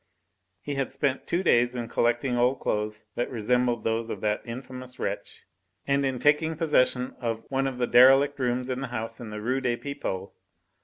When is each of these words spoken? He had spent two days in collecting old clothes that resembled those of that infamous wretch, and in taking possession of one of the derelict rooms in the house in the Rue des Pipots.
He 0.63 0.73
had 0.73 0.91
spent 0.91 1.27
two 1.27 1.43
days 1.43 1.75
in 1.75 1.87
collecting 1.87 2.35
old 2.35 2.59
clothes 2.59 3.05
that 3.13 3.29
resembled 3.29 3.83
those 3.83 4.09
of 4.09 4.19
that 4.21 4.41
infamous 4.45 4.97
wretch, 4.97 5.43
and 5.85 6.03
in 6.03 6.17
taking 6.17 6.57
possession 6.57 7.15
of 7.19 7.43
one 7.49 7.67
of 7.67 7.77
the 7.77 7.85
derelict 7.85 8.39
rooms 8.39 8.67
in 8.67 8.81
the 8.81 8.87
house 8.87 9.19
in 9.19 9.29
the 9.29 9.41
Rue 9.41 9.61
des 9.61 9.77
Pipots. 9.77 10.31